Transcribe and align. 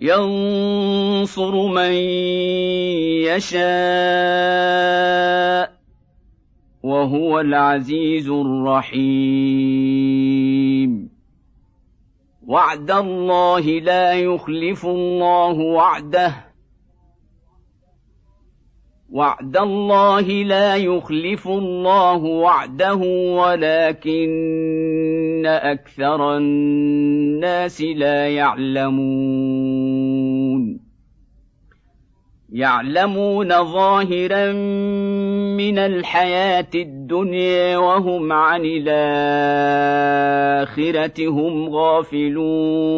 ينصر 0.00 1.66
من 1.66 1.92
يشاء 3.26 3.68
وهو 6.82 7.40
العزيز 7.40 8.28
الرحيم. 8.28 9.58
وعد 12.46 12.90
الله 12.90 13.60
لا 13.60 14.12
يخلف 14.12 14.86
الله 14.86 15.52
وعده. 15.52 16.34
وعد 19.10 19.56
الله 19.56 20.20
لا 20.20 20.76
يخلف 20.76 21.48
الله 21.48 22.24
وعده 22.24 22.94
ولكن 23.40 24.28
أكثر 25.46 26.36
الناس 26.36 27.80
لا 27.80 28.28
يعلمون. 28.28 29.87
يعلمون 32.52 33.48
ظاهرا 33.48 34.52
من 35.56 35.78
الحياة 35.78 36.70
الدنيا 36.74 37.76
وهم 37.78 38.32
عن 38.32 38.62
الآخرة 38.64 38.88
هم 41.28 41.68
غافلون. 41.68 42.88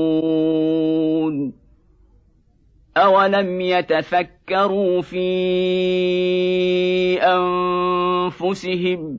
أولم 2.96 3.60
يتفكروا 3.60 5.02
في 5.02 5.30
أنفسهم 7.22 9.18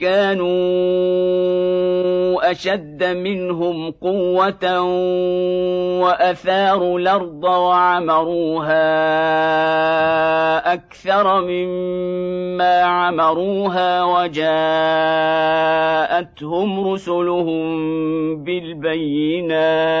كانوا 0.00 0.50
أشد 2.50 3.04
منهم 3.04 3.90
قوة 3.90 4.80
وأثاروا 6.00 6.98
الأرض 6.98 7.44
وعمروها 7.44 8.80
أكثر 10.72 11.40
مما 11.40 12.80
عمروها 12.82 14.04
وجاءتهم 14.04 14.50
رسلهم 16.92 17.64
بالبينات 18.44 20.00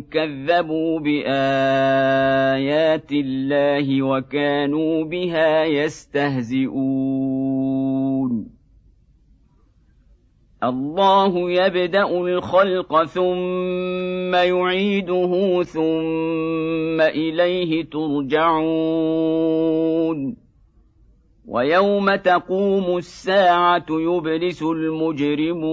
كذبوا 0.00 1.00
بآيات 1.00 1.32
الله 3.12 4.02
وكانوا 4.02 5.04
بها 5.04 5.64
يستهزئون. 5.64 6.72
الله 10.64 11.50
يبدأ 11.50 12.08
الخلق 12.08 13.04
ثم 13.04 14.34
يعيده 14.34 15.62
ثم 15.62 17.00
إليه 17.00 17.84
ترجعون. 17.84 19.32
ويوم 21.48 22.14
تقوم 22.14 22.96
الساعة 22.96 23.86
يبلس 23.90 24.62
المجرمون. 24.62 25.72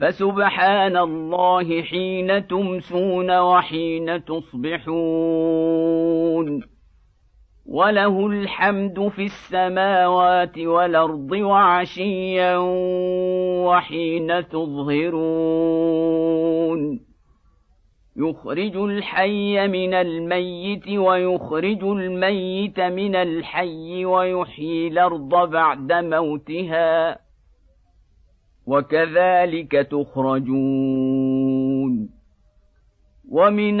فسبحان 0.00 0.96
الله 0.96 1.82
حين 1.82 2.46
تمسون 2.46 3.38
وحين 3.38 4.24
تصبحون. 4.24 5.66
وله 7.66 8.26
الحمد 8.26 9.08
في 9.08 9.24
السماوات 9.24 10.58
والأرض 10.58 11.32
وعشيا 11.32 12.56
وحين 13.66 14.48
تظهرون. 14.48 15.86
يخرج 18.18 18.76
الحي 18.76 19.68
من 19.68 19.94
الميت 19.94 20.88
ويخرج 20.88 21.84
الميت 21.84 22.80
من 22.80 23.16
الحي 23.16 24.04
ويحيي 24.04 24.88
الأرض 24.88 25.50
بعد 25.50 25.92
موتها 25.92 27.18
وكذلك 28.66 29.72
تخرجون. 29.72 31.26
ومن 33.30 33.80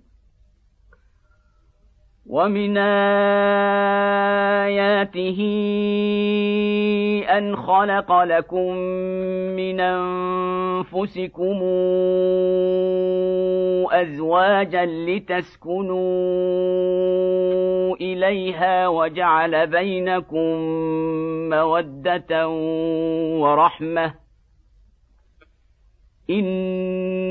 ومن 2.31 2.77
آياته 4.67 5.39
أن 7.37 7.55
خلق 7.55 8.23
لكم 8.23 8.75
من 9.55 9.79
أنفسكم 9.79 11.59
أزواجا 13.91 14.85
لتسكنوا 14.85 15.95
إليها 17.95 18.87
وجعل 18.87 19.67
بينكم 19.67 20.59
مودة 21.49 22.47
ورحمة 23.39 24.13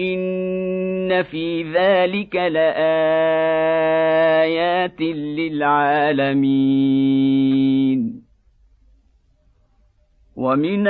ان 0.00 1.22
في 1.22 1.62
ذلك 1.72 2.36
لايات 2.36 2.78
للعالمين 5.00 6.38
ومن 10.36 10.86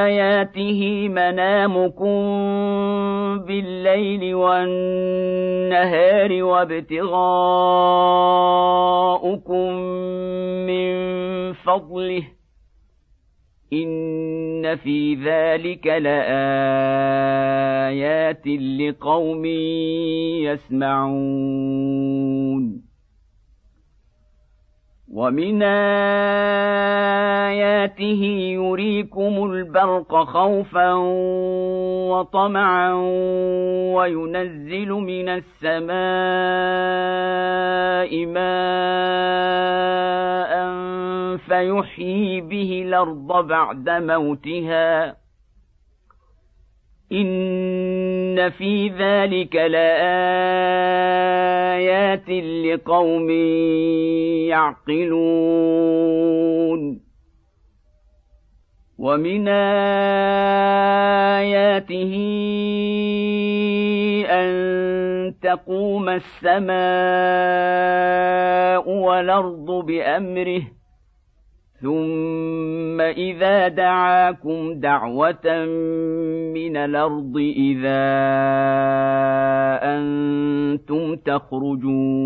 اياته 0.00 1.08
منامكم 1.08 2.20
بالليل 3.38 4.34
والنهار 4.34 5.62
وابتغاؤكم 6.42 7.30
من 10.66 10.92
فضله 11.52 12.22
ان 13.72 14.76
في 14.76 15.14
ذلك 15.14 15.86
لايات 15.86 16.16
لقوم 18.46 19.44
يسمعون. 20.44 22.10
ومن 25.12 25.62
اياته 27.80 28.22
يريكم 28.54 29.44
البرق 29.52 30.24
خوفا 30.24 30.92
وطمعا 32.10 32.92
وينزل 33.94 34.88
من 34.88 35.28
السماء 35.28 35.90
ماء 38.26 40.09
فيحيي 41.60 42.40
به 42.40 42.82
الأرض 42.86 43.46
بعد 43.46 43.90
موتها. 43.90 45.16
إن 47.12 48.50
في 48.50 48.88
ذلك 48.88 49.56
لآيات 49.56 49.90
لقوم 52.64 53.30
يعقلون. 54.48 55.40
ومن 58.98 59.48
آياته 59.48 59.84
أن 64.30 64.50
تقوم 65.42 66.08
السماء 66.08 66.70
والأرض 68.90 69.66
بأمره. 69.66 70.79
ثم 71.82 73.00
اذا 73.00 73.68
دعاكم 73.68 74.74
دعوه 74.74 75.64
من 76.54 76.76
الأرض 76.76 77.36
اذا 77.36 78.00
أنتم 79.82 81.16
تخرجون 81.16 82.20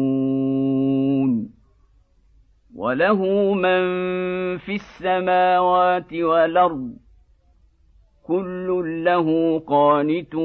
وله 2.74 3.22
من 3.54 3.82
في 4.58 4.74
السماوات 4.74 6.12
والارض 6.12 6.96
كل 8.26 9.02
له 9.04 9.58
قانتون 9.58 10.44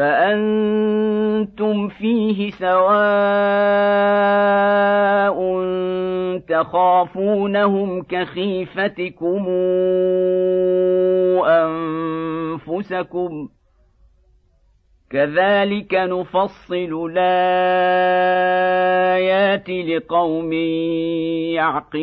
فأنتم 0.00 1.88
فيه 1.88 2.50
سواء 2.50 3.00
تخافونهم 6.48 8.02
كخيفتكم 8.02 9.48
أنفسكم 11.46 13.48
كذلك 15.10 15.94
نفصل 15.94 17.08
الآيات 17.10 18.40
لقوم 19.70 20.52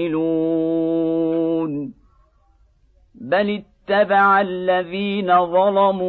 يعقلون 0.09 1.93
بل 3.15 3.63
اتبع 3.89 4.41
الذين 4.41 5.45
ظلموا 5.45 6.07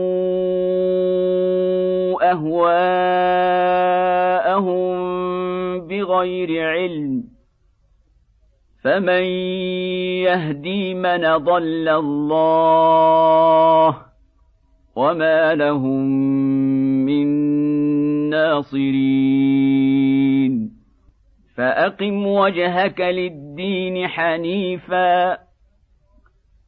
أهواءهم 2.32 2.68
بغير 5.86 6.68
علم. 6.68 7.24
فمن 8.84 9.22
يهدي 10.22 10.94
من 10.94 11.36
ضل 11.36 11.88
الله 11.88 12.76
وما 14.96 15.54
لهم 15.54 16.06
من 17.06 17.22
الناصرين 18.28 19.18
فأقم 21.56 22.26
وجهك 22.26 23.00
للدين 23.00 24.08
حنيفا. 24.08 25.47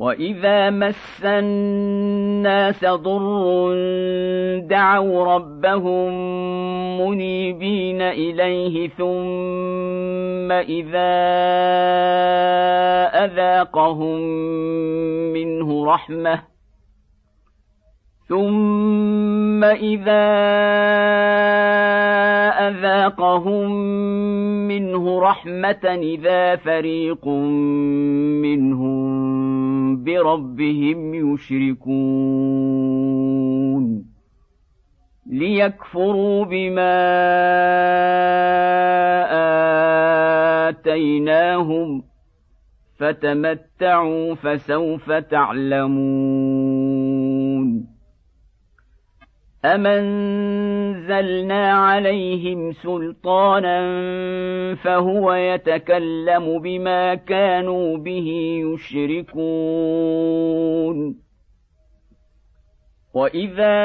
واذا 0.00 0.70
مس 0.70 1.24
الناس 1.24 2.84
ضر 2.84 3.74
دعوا 4.64 5.34
ربهم 5.34 6.12
منيبين 7.00 8.02
اليه 8.02 8.88
ثم 8.88 10.52
اذا 10.52 11.12
اذاقهم 13.24 14.18
منه 15.32 15.86
رحمه 15.86 16.42
ثم 18.28 19.64
اذا 19.64 20.26
اذاقهم 22.68 23.70
منه 24.68 25.20
رحمه 25.20 25.84
اذا 25.84 26.56
فريق 26.56 27.28
منهم 27.28 28.99
بربهم 29.96 31.14
يشركون 31.34 33.00
ليكفروا 35.26 36.44
بما 36.44 37.00
آتيناهم 40.68 42.02
فتمتعوا 42.98 44.34
فسوف 44.34 45.12
تعلمون 45.12 45.90
امنزلنا 49.64 51.72
عليهم 51.72 52.72
سلطانا 52.72 53.80
فهو 54.74 55.32
يتكلم 55.32 56.58
بما 56.58 57.14
كانوا 57.14 57.96
به 57.96 58.60
يشركون 58.74 60.10
واذا 63.14 63.76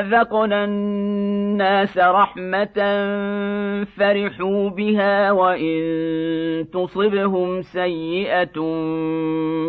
اذقنا 0.00 0.64
الناس 0.64 1.98
رحمه 1.98 2.78
فرحوا 3.96 4.68
بها 4.68 5.32
وان 5.32 6.66
تصبهم 6.72 7.62
سيئه 7.62 8.60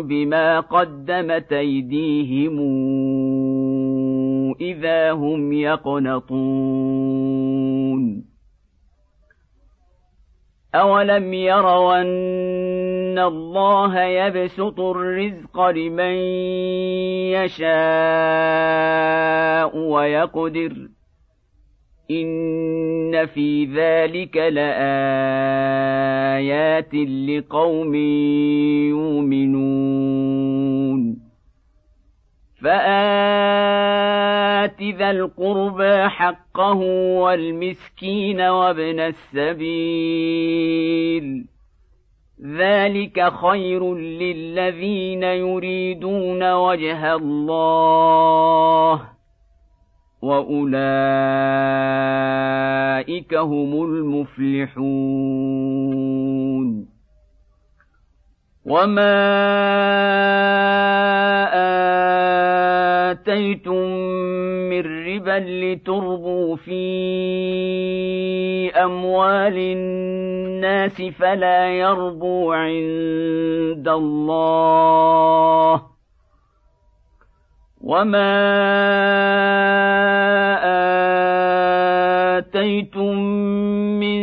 بما 0.02 0.60
قدمت 0.60 1.52
ايديهم 1.52 2.58
إذا 4.60 5.12
هم 5.12 5.52
يقنطون. 5.52 6.38
أولم 10.74 11.34
يروا 11.34 12.00
أن 12.00 13.18
الله 13.18 14.00
يبسط 14.02 14.80
الرزق 14.80 15.66
لمن 15.66 16.14
يشاء 17.32 17.68
ويقدر 19.78 20.88
إن 22.10 23.26
في 23.26 23.64
ذلك 23.64 24.36
لآيات 24.36 24.84
لقوم 27.28 27.94
يؤمنون. 28.88 29.77
ذا 34.92 35.10
القربى 35.10 36.08
حقه 36.08 36.78
والمسكين 37.22 38.40
وابن 38.40 39.00
السبيل 39.00 40.48
ذلك 42.42 43.32
خير 43.32 43.94
للذين 43.94 45.22
يريدون 45.22 46.52
وجه 46.52 47.14
الله 47.14 49.02
واولئك 50.22 50.98
هم 53.34 53.84
المفلحون 53.84 54.88
وما 58.64 59.28
آتيتم 63.10 63.86
من 64.70 65.06
ربا 65.06 65.38
لتربوا 65.38 66.56
في 66.56 66.80
أموال 68.70 69.58
الناس 69.58 71.02
فلا 71.02 71.68
يربو 71.78 72.52
عند 72.52 73.88
الله 73.88 75.82
وما 77.80 78.38
آتيتم 82.38 83.18
من 84.00 84.22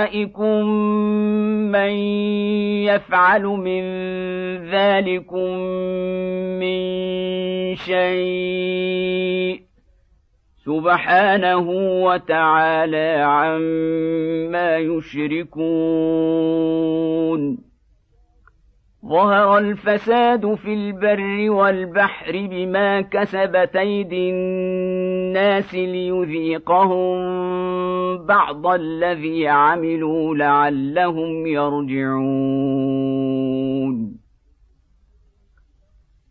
شركائكم 0.00 0.64
من 1.72 1.90
يفعل 2.88 3.42
من 3.42 3.82
ذلكم 4.70 5.58
من 6.60 6.80
شيء 7.76 9.60
سبحانه 10.64 11.70
وتعالى 12.04 13.22
عما 13.22 14.76
يشركون 14.76 15.60
ظهر 19.10 19.58
الفساد 19.58 20.54
في 20.54 20.74
البر 20.74 21.50
والبحر 21.50 22.32
بما 22.50 23.00
كسبت 23.00 23.76
أيدي 23.76 24.30
الناس 24.30 25.74
ليذيقهم 25.74 27.16
بعض 28.26 28.66
الذي 28.66 29.48
عملوا 29.48 30.34
لعلهم 30.34 31.46
يرجعون. 31.46 33.19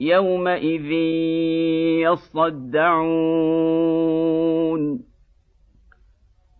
يومئذ 0.00 0.92
يصدعون 3.30 5.00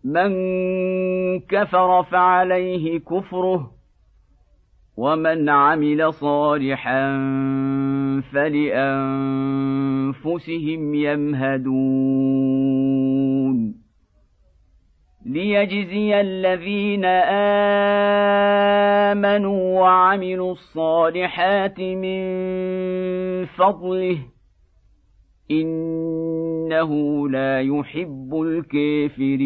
من 0.05 0.31
كفر 1.41 2.03
فعليه 2.03 2.99
كفره 2.99 3.71
ومن 4.97 5.49
عمل 5.49 6.13
صالحا 6.13 7.17
فلانفسهم 8.33 9.75
يمهدون 10.95 12.21
ليجزي 15.27 16.21
الذين 16.21 17.05
امنوا 19.15 19.81
وعملوا 19.81 20.53
الصالحات 20.53 21.81
من 21.81 22.21
فضله 23.47 24.19
انه 25.51 27.29
لا 27.29 27.61
يحب 27.61 28.43
الكافرين 28.43 29.41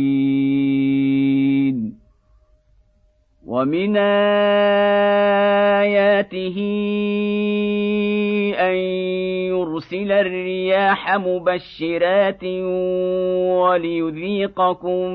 ومن 3.47 3.97
آياته 5.85 6.57
أن 8.59 8.75
يرسل 9.53 10.13
الرياح 10.13 11.17
مبشرات 11.17 12.45
وليذيقكم 13.61 15.15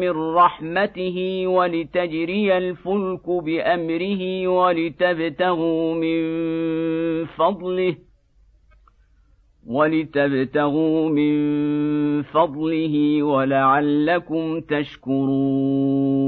من 0.00 0.10
رحمته 0.10 1.46
ولتجري 1.46 2.58
الفلك 2.58 3.30
بأمره 3.30 4.48
ولتبتغوا 4.48 5.94
من 5.94 6.20
فضله 7.24 7.96
ولتبتغوا 9.66 11.08
من 11.08 11.32
فضله 12.22 13.22
ولعلكم 13.22 14.60
تشكرون 14.60 16.27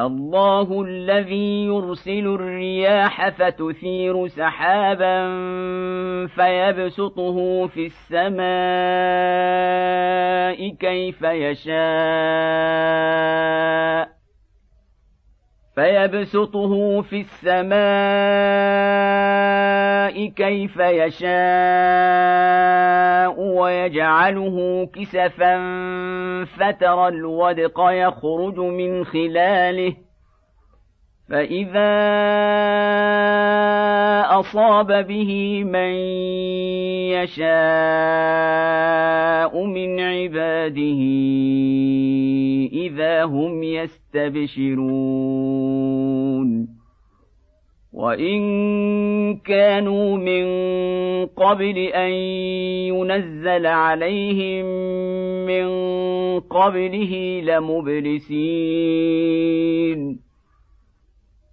الله 0.00 0.82
الذي 0.82 1.64
يرسل 1.64 2.26
الرياح 2.26 3.28
فتثير 3.28 4.26
سحابا 4.26 5.26
فيبسطه 6.26 7.66
في 7.66 7.86
السماء 7.86 8.40
كيف 10.68 11.22
يشاء. 11.22 11.80
فيبسطه 15.80 17.02
في 17.02 17.20
السماء 17.20 17.80
كيف 20.26 20.76
يشاء 20.76 21.30
ويجعله 23.40 24.86
كسفا 24.94 25.56
فترى 26.44 27.08
الودق 27.08 27.80
يخرج 27.80 28.58
من 28.58 29.04
خلاله. 29.04 29.96
فإذا 31.30 31.90
أصاب 34.40 35.06
به 35.06 35.64
من 35.64 35.94
يشاء 37.10 37.50
من 39.64 40.00
عباده 40.00 41.00
إذا 42.72 43.24
هم 43.24 43.62
يستبشرون. 43.62 44.90
وإن 47.92 48.40
كانوا 49.36 50.16
من 50.16 50.46
قبل 51.26 51.78
أن 51.78 52.10
ينزل 52.88 53.66
عليهم 53.66 54.64
من 55.46 55.68
قبله 56.40 57.40
لمبلسين. 57.44 58.40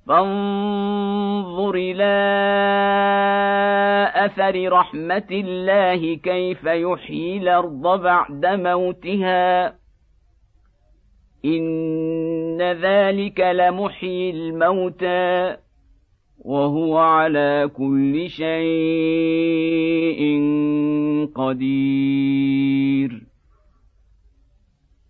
فانظر 0.07 1.73
إلى 1.75 2.17
أثر 4.15 4.71
رحمة 4.71 5.27
الله 5.31 6.15
كيف 6.15 6.63
يحيي 6.63 7.37
الأرض 7.37 8.01
بعد 8.01 8.45
موتها. 8.45 9.67
إن 11.45 12.61
ذلك 12.61 13.39
لمحيي 13.39 14.29
الموتى 14.29 15.57
وهو 16.39 16.97
على 16.97 17.69
كل 17.77 18.29
شيء 18.29 18.57
قدير. 21.35 23.26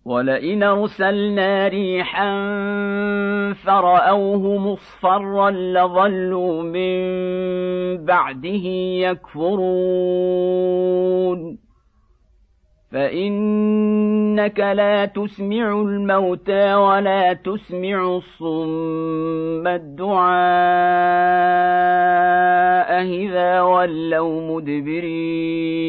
ولئن 0.08 0.62
ارسلنا 0.62 1.68
ريحا 1.68 2.32
فراوه 3.52 4.58
مصفرا 4.58 5.50
لظلوا 5.50 6.62
من 6.62 6.98
بعده 8.04 8.64
يكفرون 9.04 10.38
فانك 12.92 14.60
لا 14.60 15.04
تسمع 15.04 15.80
الموتى 15.80 16.74
ولا 16.74 17.32
تسمع 17.32 18.16
الصم 18.16 19.66
الدعاء 19.66 20.38
اذا 23.02 23.60
ولوا 23.60 24.56
مدبرين 24.56 25.88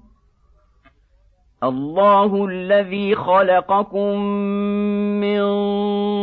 الله 1.63 2.45
الذي 2.45 3.15
خلقكم 3.15 4.19
من 5.21 5.41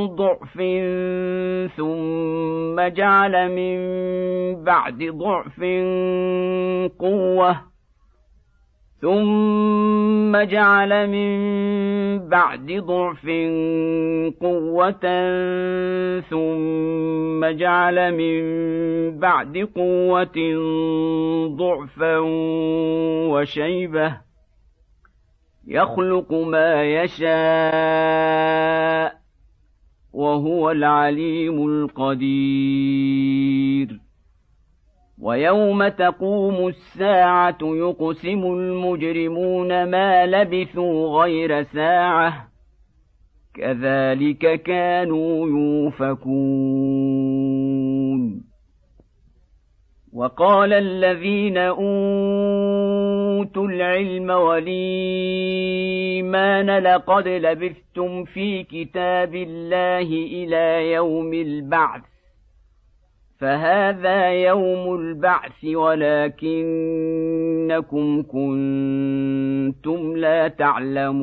ضعف 0.06 0.54
ثم 1.76 2.88
جعل 2.88 3.48
من 3.52 3.78
بعد 4.64 4.98
ضعف 4.98 5.60
قوة 6.98 7.60
ثم 9.00 10.42
جعل 10.42 11.06
من 11.06 11.38
بعد 12.28 12.72
ضعف 12.72 13.26
قوة 14.40 15.04
ثم 16.20 17.46
جعل 17.46 18.14
من 18.14 18.40
بعد 19.18 19.68
قوة 19.76 20.38
ضعفا 21.56 22.18
وشيبة 23.30 24.27
يخلق 25.70 26.32
ما 26.32 26.84
يشاء 26.84 27.28
وهو 30.12 30.70
العليم 30.70 31.68
القدير. 31.68 33.28
ويوم 35.18 35.88
تقوم 35.88 36.68
الساعة 36.68 37.58
يقسم 37.62 38.42
المجرمون 38.44 39.84
ما 39.84 40.26
لبثوا 40.26 41.22
غير 41.22 41.62
ساعة 41.62 42.48
كذلك 43.54 44.62
كانوا 44.62 45.48
يوفكون. 45.48 47.17
وقال 50.12 50.72
الذين 50.72 51.56
أوتوا 51.58 51.88
العلم 53.68 54.30
والإيمان 54.30 54.78
لقد 56.78 57.28
لبثتم 57.28 58.24
في 58.24 58.62
كتاب 58.62 59.34
الله 59.34 60.08
إلى 60.12 60.92
يوم 60.92 61.34
البعث. 61.34 62.02
فهذا 63.40 64.28
يوم 64.32 64.94
البعث 65.00 65.64
ولكنكم 65.64 66.62
كنتم 68.22 70.16
لا 70.16 70.48
تعلمون. 70.48 71.18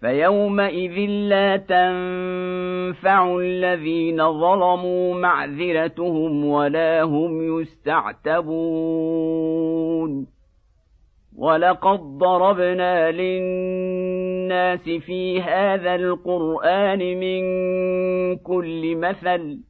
فيومئذ 0.00 1.10
لا 1.10 1.56
تنفع 1.56 3.38
الذين 3.38 4.32
ظلموا 4.40 5.14
معذرتهم 5.14 6.44
ولا 6.44 7.02
هم 7.02 7.60
يستعتبون. 7.60 8.80
ولقد 11.36 12.00
ضربنا 12.00 13.10
للناس 13.10 14.88
في 14.88 15.42
هذا 15.42 15.94
القرآن 15.94 16.98
من 16.98 17.42
كل 18.36 18.96
مثل 18.96 19.69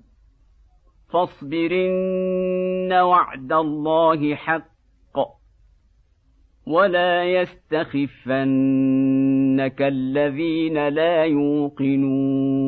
فاصبرن 1.11 2.93
وعد 2.93 3.53
الله 3.53 4.35
حق 4.35 4.71
ولا 6.67 7.23
يستخفنك 7.25 8.31
الذين 9.81 10.87
لا 10.87 11.23
يوقنون 11.25 12.60